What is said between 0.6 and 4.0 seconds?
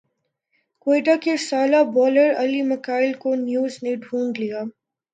کوئٹہ کے سالہ بالر علی میکائل کو نیو زنے